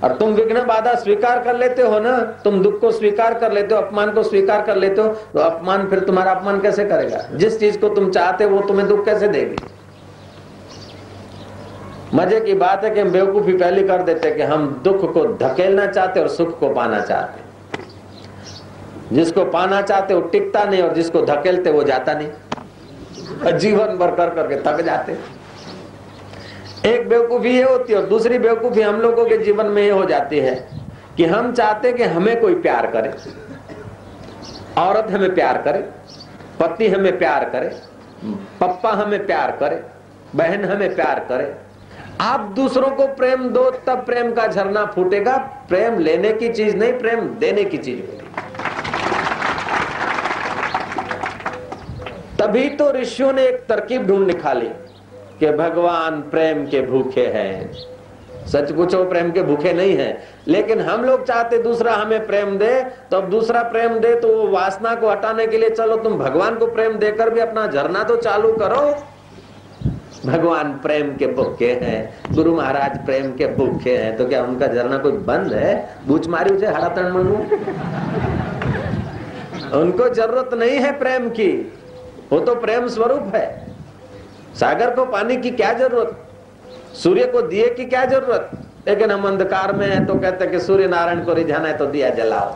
और 0.04 0.12
तुम 0.14 0.32
विघ्न 0.34 0.64
बाधा 0.66 0.94
स्वीकार 0.94 1.42
कर 1.42 1.56
लेते 1.56 1.82
हो 1.82 1.99
ना, 1.99 2.16
तुम 2.44 2.62
दुख 2.62 2.80
को 2.80 2.90
स्वीकार 2.92 3.34
कर 3.38 3.52
लेते 3.52 3.75
हो, 3.75 3.80
अपमान 3.80 4.11
को 4.12 4.23
स्वीकार 4.23 4.62
कर 4.62 4.76
लेते 4.76 5.00
हो 5.00 5.08
तो 5.08 5.40
अपमान 5.40 5.87
फिर 5.88 6.00
तुम्हारा 6.00 6.32
अपमान 6.32 6.61
कैसे 6.61 6.84
करेगा? 6.84 7.18
जिस 7.34 7.58
चीज़ 7.61 7.78
को 7.78 7.88
तुम 7.90 8.11
चाहते 8.11 8.44
वो 8.46 8.61
तुम्हें 8.62 8.88
दुख 8.88 9.04
कैसे 9.04 9.28
देगी? 9.28 9.56
मज़े 12.14 12.40
की 12.40 12.54
बात 12.54 12.84
है 12.84 12.90
कि 12.90 13.00
हम 13.00 13.11
बेवकूफ़ी 13.11 13.52
पहले 13.54 13.82
कर 13.84 14.02
देते 14.02 14.30
कि 14.30 14.42
हम 14.44 14.68
दुख 14.84 15.12
को 15.12 15.25
धकेलना 15.37 15.87
चाहते 15.87 16.20
और 16.20 16.28
सुख 16.30 16.58
को 16.61 16.68
पाना 16.75 17.00
चाहते 17.00 17.42
जिसको 19.12 19.44
पाना 19.46 19.80
चाहते 19.82 20.14
वो 20.14 20.20
टिकता 20.28 20.64
नहीं 20.64 20.82
और 20.82 20.92
जिसको 20.94 21.23
धकेलते 21.26 21.70
वो 21.70 21.82
जाता 21.84 22.12
नहीं। 22.12 23.58
जीवन 23.58 23.96
भर 23.96 24.14
कर 24.14 24.30
करके 24.34 24.56
थक 24.62 24.80
जाते 24.84 25.16
एक 26.86 27.08
बेवकूफ़ी 27.08 27.50
ये 27.50 27.62
होती 27.62 27.92
है 27.92 27.98
और 27.98 28.06
दूसरी 28.06 28.38
बेवकूफ़ी 28.38 28.82
हम 28.82 29.00
लोगों 29.00 29.24
के 29.26 29.36
जीवन 29.38 29.66
में 29.66 29.82
ये 29.82 29.90
हो 29.90 30.04
जाती 30.04 30.38
है 30.38 30.54
कि 31.16 31.24
हम 31.26 31.52
चाहते 31.52 31.92
कि 31.92 32.02
हमें 32.04 32.40
कोई 32.40 32.54
प्यार 32.56 32.86
करे, 32.86 33.12
औरत 34.78 35.10
हमें 35.10 35.34
प्यार 35.34 35.62
करे, 35.62 35.78
पति 36.60 36.88
हमें 36.88 37.18
प्यार 37.18 37.48
करे, 37.50 37.68
पप्पा 38.60 38.92
हमें 38.92 39.26
प्यार 39.26 39.56
करे, 39.60 39.82
बहन 40.34 40.64
हमें 40.64 40.94
प्यार 40.94 41.24
करे। 41.28 41.54
आप 42.20 42.40
दूसरों 42.56 42.90
को 42.90 43.06
प्रेम 43.14 43.48
दो, 43.48 43.70
तब 43.86 44.04
प्रेम 44.06 44.32
का 44.32 44.46
झरना 44.46 44.84
फूटेगा। 44.86 45.36
प्रेम 45.68 45.98
लेने 45.98 46.32
की 46.32 46.48
चीज़ 46.50 46.76
नहीं, 46.76 46.92
प्रेम 46.92 47.20
देने 47.38 47.64
की 47.64 47.78
चीज़ 47.78 48.00
होगी 48.00 48.22
तभी 52.38 52.68
तो 52.70 52.90
ऋषियों 52.92 53.32
ने 53.32 53.46
एक 53.46 53.64
तरकीब 53.68 54.06
ढूंढ 54.06 54.26
निकाली। 54.26 54.68
कि 55.44 55.50
भगवान 55.52 56.20
प्रेम 56.20 56.64
के 56.66 56.80
भूखे 56.82 57.26
हैं। 57.26 57.72
सच 58.46 58.72
पूछो, 58.72 59.04
प्रेम 59.04 59.30
के 59.30 59.42
भूखे 59.42 59.72
नहीं 59.72 59.96
है। 59.96 60.22
लेकिन 60.48 60.80
हम 60.80 61.04
लोग 61.04 61.26
चाहते 61.26 61.58
दूसरा 61.62 61.94
हमें 61.94 62.26
प्रेम 62.26 62.56
दे 62.58 62.80
तो 63.10 63.16
अब 63.16 63.28
दूसरा 63.30 63.62
प्रेम 63.62 63.98
दे 63.98 64.14
तो 64.20 64.28
वो 64.28 64.46
वासना 64.48 64.94
को 64.94 65.10
हटाने 65.10 65.46
के 65.46 65.58
लिए 65.58 65.70
चलो, 65.70 65.96
तुम 65.96 66.18
भगवान 66.18 66.54
को 66.54 66.66
प्रेम 66.66 66.92
देकर 66.92 67.30
भी 67.30 67.40
अपना 67.40 67.66
झरना 67.66 68.02
तो 68.04 68.16
चालू 68.16 68.52
करो। 68.52 68.80
भगवान 70.26 70.72
प्रेम 70.72 71.14
के 71.16 71.26
भूखे 71.26 71.70
हैं, 71.82 72.34
गुरु 72.34 72.54
महाराज 72.56 73.04
प्रेम 73.04 73.30
के 73.32 73.46
भूखे 73.46 73.96
हैं 73.96 74.16
तो 74.16 74.28
क्या 74.28 74.42
उनका 74.42 74.66
झरना 74.66 74.98
कोई 74.98 75.12
बंद 75.12 75.52
है? 75.52 75.96
बूच 76.06 76.28
मारी 76.28 76.54
उसे, 76.54 76.66
हरा 76.66 77.08
मनु। 77.08 77.34
उनको 79.80 80.08
ज़रूरत 80.08 80.54
नहीं 80.54 80.78
है 80.78 80.98
प्रेम 80.98 81.28
की। 81.28 81.50
वो 82.32 82.40
तो 82.40 82.54
प्रेम 82.54 82.88
स्वरूप 82.88 83.34
है। 83.34 83.63
सागर 84.54 84.94
को 84.94 85.04
पानी 85.04 85.37
की 85.37 85.50
क्या 85.50 85.73
ज़रूरत? 85.73 86.16
सूर्य 86.94 87.25
को 87.25 87.42
दिए 87.42 87.68
की 87.68 87.84
क्या 87.84 88.04
ज़रूरत? 88.04 88.50
लेकिन 88.88 89.11
हम 89.11 89.26
अंधकार 89.28 89.73
में 89.73 89.87
हैं 89.87 90.04
तो 90.06 90.14
कहते 90.14 90.44
हैं 90.44 90.52
कि 90.52 90.61
सूर्य 90.61 90.87
नारायण 90.88 91.25
को 91.25 91.32
रिझाना 91.32 91.68
है 91.68 91.76
तो 91.78 91.87
दिया 91.87 92.11
जलाओ। 92.11 92.52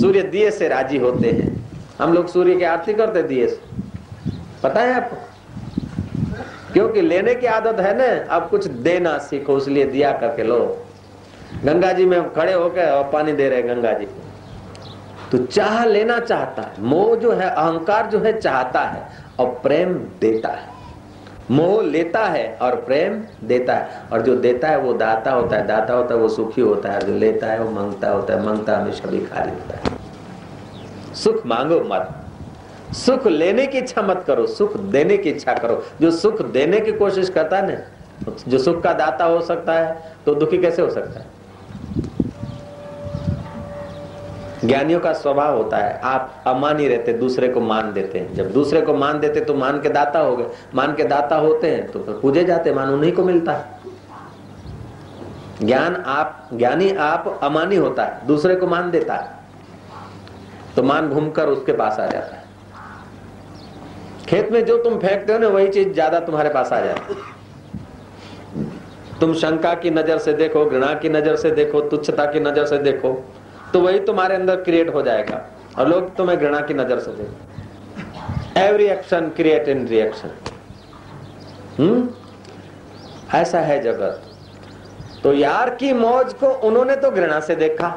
सूर्य 0.00 0.22
दिए 0.22 0.50
से 0.50 0.68
राज़ी 0.68 0.98
होते 0.98 1.30
हैं। 1.30 1.52
हम 1.98 2.12
लोग 2.12 2.28
सूर्य 2.28 2.54
की 2.54 2.64
आरती 2.64 2.94
करते 2.94 3.22
दिए 3.22 3.48
से। 3.48 3.60
पता 4.62 4.80
है 4.80 4.94
आपको? 4.94 5.16
क्योंकि 6.72 7.00
लेने 7.00 7.34
की 7.34 7.46
आदत 7.46 7.80
है 7.80 7.96
ना 7.98 8.34
अब 8.34 8.48
कुछ 8.48 8.66
देना 8.66 9.16
सीखो 9.18 9.58
इसलिए 9.58 9.84
दिया 9.84 10.12
करके 10.12 10.42
लो। 10.42 10.86
गंगा 11.64 11.92
जी 11.92 12.04
में 12.04 12.32
खड़े 12.34 12.52
होकर 12.52 12.90
और 12.90 13.10
पानी 13.10 13.32
दे 13.32 13.48
रहे 13.48 13.62
गंगा 13.62 13.92
जी 13.92 14.06
तो 15.32 15.38
चाह 15.38 15.84
लेना 15.84 16.18
चाहता 16.18 16.62
है। 16.62 16.72
मोह 16.80 17.16
जो 17.16 17.32
है, 17.32 17.50
अहंकार 17.50 18.06
जो 18.06 18.18
है, 18.18 18.40
चाहता 18.40 18.80
है 18.80 19.08
और 19.38 19.46
प्रेम 19.46 19.94
देता 19.94 20.48
है। 20.48 20.68
मोह 21.50 21.82
लेता 21.82 22.24
है 22.24 22.58
और 22.62 22.76
प्रेम 22.76 23.24
देता 23.44 23.74
है। 23.74 24.02
और 24.12 24.22
जो 24.22 24.36
देता 24.36 24.68
है, 24.68 24.78
वो 24.78 24.92
दाता 24.92 25.32
होता 25.32 25.56
है। 25.56 25.66
दाता 25.66 25.94
होता 25.94 26.14
है, 26.14 26.20
वो 26.20 26.28
सुखी 26.28 26.60
होता 26.60 26.90
है। 26.90 27.00
जो 27.00 27.14
लेता 27.14 27.46
है, 27.46 27.60
वो 27.60 27.70
माँगता 27.70 28.10
होता 28.10 28.34
है। 28.34 28.42
माँगता 28.42 28.78
हमेशा 28.78 29.08
भी 29.08 29.18
भिखारी 29.18 29.50
होता 29.50 29.76
है। 29.76 31.14
सुख 31.14 31.46
मांगो 31.46 31.80
मत। 31.80 32.14
सुख 32.94 33.26
लेने 33.26 33.66
की 33.66 33.78
इच्छा 33.78 34.02
मत 34.02 34.24
करो। 34.26 34.46
सुख 34.46 34.76
देने 34.76 35.16
की 35.16 35.30
इच्छा 35.30 35.54
करो। 35.54 35.84
जो 36.00 36.10
सुख 36.10 36.42
देने 36.42 36.80
की 36.80 36.92
कोशिश 36.92 37.30
करता 37.30 37.56
है 37.56 37.72
ना, 37.72 37.80
जो 38.48 38.58
सुख 38.58 38.82
का 38.82 38.92
दाता 38.92 39.24
हो 39.24 39.40
सकता 39.40 39.72
है 39.72 40.12
तो 40.26 40.34
दुखी 40.34 40.58
कैसे 40.58 40.82
हो 40.82 40.90
सकता 40.90 41.20
है? 41.20 41.26
ज्ञानियों 44.64 45.00
का 45.00 45.12
स्वभाव 45.12 45.56
होता 45.56 45.76
है। 45.76 46.00
आप 46.00 46.42
अमानी 46.46 46.88
रहते, 46.88 47.12
दूसरे 47.12 47.48
को 47.48 47.60
मान 47.60 47.92
देते 47.92 48.18
हैं। 48.18 48.34
जब 48.34 48.52
दूसरे 48.52 48.80
को 48.80 48.94
मान 48.94 49.20
देते 49.20 49.40
तो 49.40 49.54
मान 49.54 49.80
के 49.80 49.88
दाता 49.88 50.18
हो 50.18 50.36
गए। 50.36 50.46
मान 50.74 50.94
के 50.94 51.04
दाता 51.04 51.36
होते 51.36 51.70
हैं 51.70 51.90
तो 51.90 51.98
फिर 51.98 52.14
पूजे 52.14 52.44
जाते 52.44 52.72
मान 52.72 52.88
उन्हीं 52.88 53.12
को 53.12 53.24
मिलता 53.24 53.52
है। 53.52 53.82
ज्ञान 55.62 55.96
आप, 55.96 56.48
ज्ञानी 56.52 56.90
आप 56.92 57.38
अमानी 57.42 57.76
होता 57.76 58.04
है, 58.04 58.26
दूसरे 58.26 58.54
को 58.56 58.66
मान 58.66 58.90
देता 58.90 59.14
है। 59.14 59.42
तो 60.76 60.82
मान 60.82 61.08
घूमकर 61.08 61.48
उसके 61.48 61.72
पास 61.72 61.98
आ 62.00 62.06
जाता 62.06 62.36
है। 62.36 62.42
खेत 64.26 64.50
में 64.52 64.64
जो 64.64 64.76
तुम 64.82 64.98
फेंकते 64.98 65.32
हो 65.32 65.38
ना, 65.38 65.48
वही 65.48 65.68
चीज़ 65.68 65.92
ज़्यादा 65.92 66.20
तुम्हारे 66.20 66.48
पास 66.48 66.72
आ 66.72 66.80
जाती 66.80 67.14
है। 67.14 67.32
तुम 69.20 69.34
शंका 69.34 69.74
की 69.74 69.90
नज़र 69.90 70.18
से 70.18 70.32
देखो, 70.32 70.64
घृणा 70.66 70.92
की 70.94 71.08
नज़र 71.08 71.36
से 71.36 71.50
देखो, 71.50 71.80
तुच्छता 71.80 72.24
की 72.26 72.40
नज़र 72.40 72.66
से 72.66 72.78
देखो। 72.78 73.12
तो 73.74 73.80
वही 73.80 73.98
तुम्हारे 73.98 74.34
अंदर 74.34 74.56
क्रिएट 74.56 74.94
हो 74.94 75.02
जाएगा। 75.02 75.40
और 75.78 75.88
लोग 75.88 76.14
तुम्हें 76.16 76.38
घृणा 76.38 76.60
की 76.60 76.74
नज़र 76.74 76.98
से 76.98 77.10
देखो 77.10 78.60
every 78.60 78.84
action 78.86 79.28
create 79.28 79.68
in 79.68 79.86
reaction 79.88 80.30
hmm? 81.78 82.08
ऐसा 83.34 83.60
है 83.60 83.80
जगत। 83.82 84.22
तो 85.22 85.32
यार 85.32 85.74
की 85.74 85.92
मौज 85.92 86.32
को 86.34 86.46
उन्होंने 86.46 86.96
तो 86.96 87.10
घृणा 87.10 87.40
से 87.40 87.54
देखा। 87.54 87.88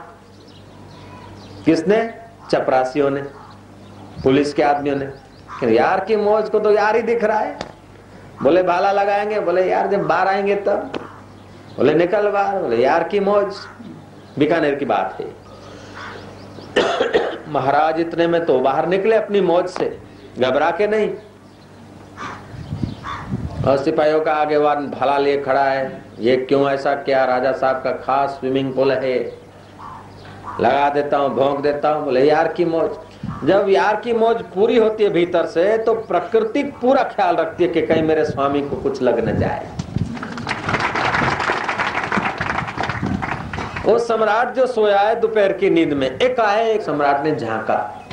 किसने? 1.65 2.13
चपरासियों 2.51 3.09
ने। 3.09 3.21
पुलिस 4.23 4.53
के 4.53 4.63
आदमियों 4.63 4.95
ने। 4.95 5.75
यार 5.75 6.05
की 6.05 6.15
मौज 6.15 6.49
को 6.49 6.59
तो 6.59 6.71
यार 6.71 6.95
ही 6.95 7.01
दिख 7.01 7.23
रहा 7.23 7.39
है। 7.39 7.57
बोले 8.43 8.63
भाला 8.63 8.91
लगाएँगे। 8.91 9.39
बोले, 9.39 9.69
यार 9.69 9.87
जब 9.87 10.07
बाहर 10.07 10.27
आएँगे 10.27 10.55
तब। 10.55 10.91
बोले, 11.77 11.93
निकल 11.93 12.29
बाहर 12.29 12.61
बोले, 12.61 12.77
यार 12.77 13.03
की 13.03 13.19
मौज। 13.19 13.55
बीकानेर 14.39 14.75
की 14.75 14.85
बात 14.85 15.17
है। 15.21 15.46
महाराज, 17.49 17.99
इतने 17.99 18.27
में 18.27 18.43
तो 18.45 18.59
बाहर 18.59 18.87
निकले 18.87 19.15
अपनी 19.15 19.41
मौज 19.41 19.67
से। 19.69 19.97
घबरा 20.39 20.69
के 20.71 20.87
नहीं। 20.87 21.09
और 23.67 23.77
सिपाहियों 23.77 24.19
का 24.21 24.33
आगे 24.33 24.57
वार 24.57 24.81
भला 24.81 25.17
लिए 25.17 25.41
खड़ा 25.41 25.63
है। 25.63 26.01
ये 26.19 26.35
क्यों 26.39 26.69
ऐसा 26.69 26.93
क्या? 26.95 27.23
राजा 27.25 27.51
साहब 27.51 27.81
का 27.83 27.91
खास 27.97 28.29
स्विमिंग 28.29 28.73
पूल 28.73 28.91
है 28.91 29.17
लगा 30.61 30.89
देता 30.89 31.17
हूँ, 31.17 31.33
भोंक 31.35 31.59
देता 31.61 31.89
हूँ, 31.89 32.03
बोले, 32.05 32.23
यार 32.23 32.47
की 32.53 32.65
मौज। 32.65 32.89
जब 33.45 33.65
यार 33.69 33.95
की 33.95 34.13
मौज 34.13 34.41
पूरी 34.53 34.77
होती 34.77 35.03
है 35.03 35.09
भीतर 35.09 35.45
से 35.45 35.77
तो 35.77 35.93
प्रकृति 36.03 36.63
पूरा 36.81 37.03
ख्याल 37.05 37.35
रखती 37.35 37.63
है 37.63 37.69
कि 37.69 37.81
कहीं 37.81 38.03
मेरे 38.03 38.25
स्वामी 38.25 38.61
को 38.61 38.75
कुछ 38.75 39.01
लग 39.01 39.27
न 39.27 39.37
जाए। 39.39 39.76
वो 43.87 43.99
सम्राट 43.99 44.53
जो 44.53 44.67
सोया 44.67 44.99
है 44.99 45.19
दोपहर 45.19 45.53
की 45.53 45.69
नींद 45.69 45.93
में, 45.93 46.19
एक 46.19 46.39
आए 46.39 46.71
एक 46.71 46.81
सम्राट 46.81 47.23
ने 47.23 47.35
झांका। 47.35 48.05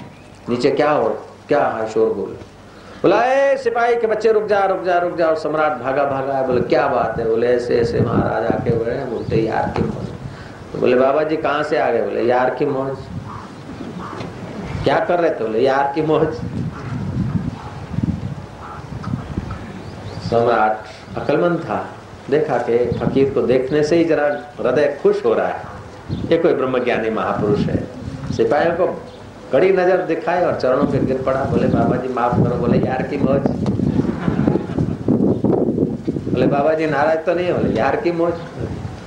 नीचे 0.49 0.71
क्या 0.71 0.91
हो, 0.91 1.09
क्या 1.49 1.67
है 1.67 1.87
बोल। 1.95 2.37
बोला 3.03 3.57
सिपाही 3.57 3.97
के 3.97 4.07
बच्चे, 4.07 4.33
रुक 4.33 4.47
जा 4.47 4.65
रुक 4.65 4.83
जा 4.83 4.99
रुक 4.99 5.17
जा। 5.17 5.27
और 5.27 5.37
सम्राट 5.37 5.73
भागा 5.73 6.05
भागा 6.05 6.35
है 6.35 6.47
बोले, 6.47 6.61
क्या 6.61 6.87
बात 6.89 7.19
है? 7.19 7.29
बोले, 7.29 7.47
ऐसे 7.47 7.81
ऐसे, 7.81 8.01
महाराज 8.01 8.47
आके 8.47 8.71
बोले 8.71 8.95
बोलते, 9.05 9.37
यार 9.37 9.73
की 9.77 9.83
मौज। 9.83 10.07
तो 10.73 10.79
बोले, 10.79 10.97
बाबा 10.97 11.23
जी 11.23 11.37
कहाँ 11.37 11.63
से 11.63 11.79
आ 11.79 11.91
गए? 11.91 12.03
बोले, 12.03 12.23
यार 12.23 12.55
की 12.55 12.67
मौज। 12.67 12.97
क्या 14.85 14.99
कर 15.05 15.21
रहे 15.21 15.31
थे? 15.31 15.45
बोले, 15.45 15.61
यार 15.61 15.93
की 15.95 16.03
मौज। 16.03 16.35
सम्राट 20.31 21.19
अकलमंद 21.19 21.59
था। 21.59 21.87
देखा 22.31 22.59
कि 22.59 22.77
फकीर 22.99 23.31
को 23.31 23.43
देखने 23.43 23.83
से 23.85 23.97
ही 23.97 24.05
जरा 24.05 24.27
हृदय 24.59 24.99
खुश 25.03 25.25
हो 25.25 25.35
रहा 25.35 25.47
है। 25.47 25.73
ये 26.31 26.39
कोई 26.39 26.55
ब्रह्मज्ञानी 26.55 27.11
महापुरुष 27.11 27.61
है। 27.61 27.77
सिपाहियों 28.37 28.75
को 28.77 28.87
कड़ी 29.53 29.73
नज़र 29.73 29.97
दिखाए 29.97 30.45
और 30.45 30.61
चरणों 30.61 30.87
पे 30.87 30.99
गिर 30.99 31.23
पड़ा। 31.23 31.45
बोले, 31.45 31.67
बाबा 31.69 31.97
जी, 31.97 32.09
माफ़ 32.09 32.35
करो, 32.35 32.57
बोले, 32.57 32.79
यार 32.79 33.03
की 33.03 33.17
मौज। 33.17 33.41
बोले, 36.33 36.47
बाबा 36.47 36.75
जी, 36.75 36.87
नाराज़ 36.87 37.19
तो 37.19 37.35
नहीं 37.35 37.53
बोले, 37.53 37.75
यार 37.75 37.97
की 37.97 38.13
मौज। 38.13 38.33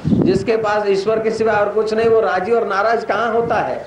जिसके 0.07 0.57
पास 0.57 0.87
ईश्वर 0.87 1.19
के 1.19 1.31
सिवा 1.31 1.53
और 1.53 1.69
कुछ 1.69 1.93
नहीं, 1.93 2.09
वो 2.09 2.19
राज़ी 2.19 2.51
और 2.51 2.67
नाराज़ 2.67 3.05
कहाँ 3.05 3.31
होता 3.33 3.55
है? 3.55 3.85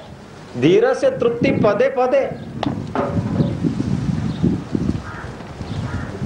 धीरे 0.61 0.95
से 0.95 1.11
तृप्ति 1.11 1.51
पदे 1.51 1.89
पदे। 1.99 2.25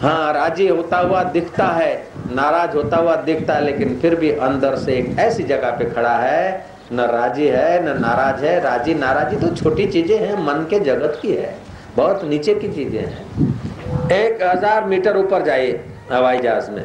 हाँ 0.03 0.33
राज़ी 0.33 0.69
होता 0.69 0.99
हुआ 0.99 1.23
दिखता 1.23 1.67
है। 1.67 2.14
नाराज़ 2.27 2.77
होता 2.77 2.97
हुआ 2.97 3.17
दिखता 3.17 3.55
है, 3.55 3.65
लेकिन 3.65 3.99
फिर 4.01 4.15
भी 4.15 4.31
अंदर 4.31 4.77
से 4.77 4.93
एक 4.93 5.19
ऐसी 5.19 5.43
जगह 5.43 5.71
पे 5.71 5.85
खड़ा 5.85 6.17
है। 6.17 6.75
न 6.93 7.01
राज़ी 7.01 7.47
है, 7.47 7.83
न 7.85 8.01
नाराज़ 8.01 8.45
है। 8.45 8.61
राज़ी, 8.61 8.95
नाराजी 8.95 9.37
तो 9.37 9.55
छोटी 9.57 9.87
चीज़ें 9.87 10.19
हैं, 10.19 10.35
मन 10.47 10.67
के 10.71 10.81
जगत 10.81 11.19
की 11.23 11.33
है। 11.33 11.55
बहुत 11.97 12.25
नीचे 12.25 12.55
की 12.55 12.69
चीज़ें 12.69 13.01
हैं। 13.01 14.11
एक 14.13 14.43
हज़ार 14.43 14.85
मीटर 14.85 15.17
ऊपर 15.17 15.43
जाइए 15.43 15.85
हवाई 16.13 16.39
जहाज़ 16.39 16.71
में। 16.71 16.85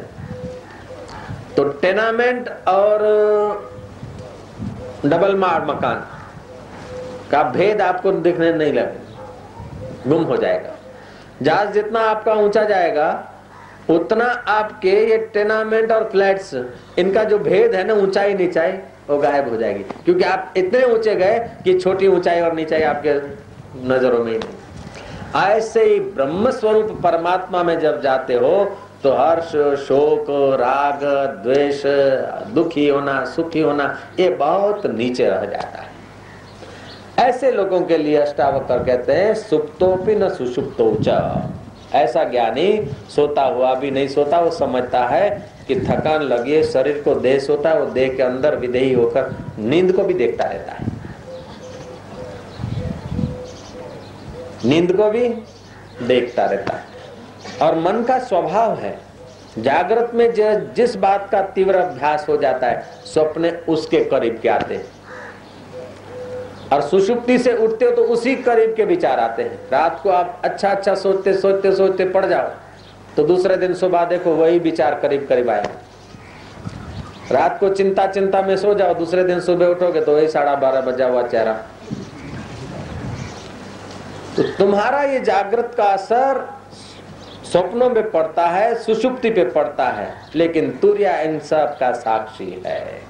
तो 1.56 1.64
टेनामेंट 1.64 2.48
और, 2.68 3.02
डबल 5.06 5.34
मार 5.36 5.64
मकान 5.64 6.06
का 7.30 7.42
भेद 7.42 7.80
आपको 7.80 8.12
दिखने 8.12 8.52
नहीं 8.52 8.72
लगे 8.72 10.08
गुम 10.08 10.22
हो 10.22 10.36
जाएगा। 10.36 10.76
जहाज़ 11.42 11.70
जितना 11.70 12.00
आपका 12.00 12.32
ऊँचा 12.32 12.64
जाएगा 12.64 13.29
उतना 13.88 14.24
आपके 14.48 14.90
ये 15.10 15.16
टेनामेंट 15.34 15.92
और 15.92 16.08
फ्लैट्स 16.10 16.54
इनका 16.98 17.24
जो 17.24 17.38
भेद 17.38 17.74
है 17.74 17.84
ना 17.84 17.94
ऊंचाई 17.94 18.34
नीचाई, 18.34 18.72
वो 19.08 19.18
गायब 19.18 19.48
हो 19.48 19.56
जाएगी। 19.56 19.82
क्योंकि 20.04 20.24
आप 20.24 20.54
इतने 20.56 20.82
ऊँचे 20.84 21.14
गए 21.14 21.38
कि 21.64 21.78
छोटी 21.78 22.08
ऊंचाई 22.08 22.40
और 22.40 22.52
नीचाई 22.54 22.82
आपके 22.82 23.14
नज़रों 23.88 24.24
में 24.24 24.32
ही 24.32 24.38
नहीं। 24.38 25.40
ऐसे 25.42 25.84
ही 25.84 25.98
ब्रह्म 26.00 26.50
स्वरूप 26.50 27.00
परमात्मा 27.02 27.62
में 27.62 27.78
जब 27.80 28.00
जाते 28.02 28.34
हो 28.34 28.64
तो 29.02 29.12
हर्ष, 29.12 29.50
शोक, 29.80 30.26
राग, 30.60 31.04
द्वेष, 31.42 31.82
दुखी 32.54 32.88
होना, 32.88 33.24
सुखी 33.24 33.60
होना, 33.60 33.84
ये 34.20 34.28
बहुत 34.30 34.86
नीचे 34.86 35.28
रह 35.28 35.44
जाता 35.44 35.78
है। 35.78 35.88
ऐसे 37.18 37.50
लोगों 37.50 37.80
के 37.80 37.98
लिए 37.98 38.16
अष्टावकर 38.16 38.82
कहते 38.84 39.12
हैं, 39.12 39.34
सुप्तोपि 39.34 40.14
न 40.14 40.28
सुषुप्तो 40.28 40.90
ऐसा 41.94 42.24
ज्ञानी 42.24 42.90
सोता 43.08 43.42
हुआ 43.42 43.74
भी 43.74 43.90
नहीं 43.90 44.08
सोता, 44.08 44.40
वो 44.40 44.50
समझता 44.50 45.04
है 45.06 45.50
कि 45.68 45.74
थकान 45.80 46.22
लगी 46.22 46.52
है, 46.52 46.62
शरीर 46.62 47.02
को 47.04 47.14
देह 47.14 47.38
सोता 47.38 47.70
है, 47.70 47.80
वो 47.80 47.86
देह 47.86 48.14
के 48.14 48.22
अंदर 48.22 48.56
विदेही 48.56 48.92
होकर 48.92 49.34
नींद 49.58 49.92
को 49.92 50.04
भी 50.04 50.14
देखता 50.14 50.44
रहता 50.44 50.72
है। 50.72 50.86
नींद 54.64 54.92
को 54.96 55.10
भी 55.10 55.28
देखता 56.02 56.44
रहता 56.44 56.74
है। 56.74 56.84
और 57.62 57.78
मन 57.78 58.02
का 58.02 58.18
स्वभाव 58.18 58.78
है, 58.78 58.98
जागृत 59.58 60.10
में 60.14 60.32
जिस 60.74 60.96
बात 60.96 61.28
का 61.32 61.42
तीव्र 61.42 61.76
अभ्यास 61.76 62.26
हो 62.28 62.36
जाता 62.36 62.66
है 62.66 62.84
स्वप्न 63.04 63.50
उसके 63.68 64.04
करीब 64.04 64.38
के 64.42 64.48
आते 64.48 64.74
हैं। 64.74 64.86
और 66.72 66.80
सुषुप्ति 66.82 67.38
से 67.38 67.52
उठते 67.56 67.84
हो 67.84 67.90
तो 67.90 68.02
उसी 68.04 68.34
करीब 68.36 68.74
के 68.76 68.84
विचार 68.84 69.20
आते 69.20 69.42
हैं। 69.42 69.58
रात 69.70 70.00
को 70.02 70.10
आप 70.10 70.40
अच्छा 70.44 70.70
अच्छा 70.70 70.94
सोचते 70.94 71.34
सोचते 71.34 71.74
सोचते 71.76 72.04
पड़ 72.08 72.24
जाओ। 72.26 72.50
तो 73.16 73.24
दूसरे 73.24 73.56
दिन 73.56 73.74
सुबह 73.74 74.04
देखो 74.04 74.34
वही 74.34 74.58
विचार 74.58 74.98
करीब 75.00 75.26
करीब 75.28 75.50
आए। 75.50 75.64
रात 77.32 77.58
को 77.60 77.68
चिंता 77.70 78.06
चिंता 78.06 78.42
में 78.42 78.56
सो 78.56 78.74
जाओ, 78.74 78.94
दूसरे 78.94 79.24
दिन 79.24 79.40
सुबह 79.40 79.66
उठोगे 79.66 80.00
तो 80.00 80.14
वही 80.14 80.28
साढ़ा 80.28 80.54
बारह 80.56 80.80
बजा 80.82 81.06
हुआ 81.06 81.26
चेहरा। 81.26 81.52
तो 84.36 84.42
तुम्हारा 84.58 85.02
ये 85.02 85.20
जागृत 85.20 85.74
का 85.76 85.84
असर 85.84 86.48
स्वप्नों 87.44 87.88
में 87.90 88.10
पड़ता 88.10 88.46
है, 88.46 88.74
सुषुप्ति 88.74 89.30
पे 89.30 89.44
पड़ता 89.44 89.88
है, 89.88 90.12
लेकिन 90.34 90.70
तुरिया 90.72 91.20
इन 91.20 91.38
सब 91.40 91.76
का 91.78 91.92
साक्षी 91.92 92.62
है। 92.66 93.02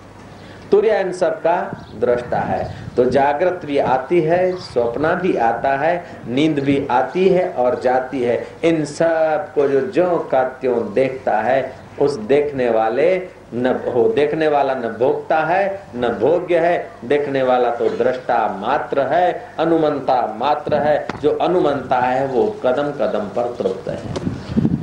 तुरिया 0.71 0.99
इन 0.99 1.13
सब 1.13 1.41
का 1.41 1.87
दृष्टा 2.01 2.39
है। 2.39 2.75
तो 2.97 3.05
जागृत 3.05 3.61
भी 3.65 3.79
आती 3.79 4.21
है, 4.21 4.53
स्वप्न 4.53 5.15
भी 5.15 5.37
आता 5.37 5.77
है, 5.77 6.05
नींद 6.29 6.59
भी 6.59 6.87
आती 6.91 7.29
है 7.29 7.53
और 7.53 7.81
जाती 7.81 8.23
है। 8.23 8.47
इन 8.65 8.85
सबको 8.85 9.69
जो 9.69 9.81
जो 9.81 10.29
का 10.33 10.45
त्यों 10.45 10.93
देखता 10.93 11.41
है, 11.41 11.73
उस 12.01 12.17
देखने 12.17 12.71
वाले 12.71 13.29
न 13.55 13.67
हो, 13.95 14.09
देखने 14.09 14.49
वाला 14.49 14.75
न 14.75 14.97
भोगता 14.99 15.39
है, 15.39 15.83
न 15.97 16.09
भोग्य 16.09 16.59
है। 16.59 16.91
देखने 17.05 17.43
वाला 17.43 17.71
तो 17.71 17.89
दृष्टा 17.89 18.59
मात्र 18.61 19.01
है, 19.01 19.49
अनुमंता 19.59 20.37
मात्र 20.39 20.75
है। 20.75 21.07
जो 21.23 21.37
अनुमंता 21.37 21.99
है, 21.99 22.27
वो 22.27 22.57
कदम 22.67 22.91
कदम 22.91 23.25
पर 23.37 23.55
तृप्त 23.59 23.89
है। 23.89 24.31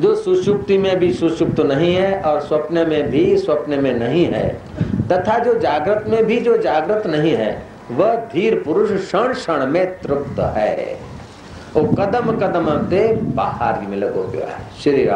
जो 0.02 0.16
सुषुप्ति 0.16 0.78
में 0.78 1.00
भी 1.00 1.14
सुषुप्त 1.14 1.60
नहीं 1.60 1.96
है 1.96 2.22
और 2.22 2.42
स्वप्न 2.42 2.88
में 2.90 3.10
भी 3.10 3.38
स्वप्न 3.38 3.84
में 3.84 3.94
नहीं 3.94 4.26
है 4.26 4.58
तथा 5.12 5.38
जो 5.40 5.54
जागृत 5.60 6.06
में 6.08 6.26
भी 6.26 6.40
जो 6.40 6.58
जागृत 6.58 7.08
नहीं 7.08 7.34
है, 7.34 7.52
वह 7.92 8.16
धीर 8.16 8.62
पुरुष 8.66 8.92
क्षण 8.92 9.34
क्षण 9.34 9.66
में 9.66 9.86
तृप्त 10.02 10.40
है। 10.40 10.98
वो 11.74 11.84
कदम 11.94 12.32
कदम 12.38 12.70
ते 12.90 13.02
बाहर 13.36 13.80
में 13.82 13.98
लगो 13.98 14.24
गया 14.24 14.48
है। 14.48 14.62
श्री 14.84 15.04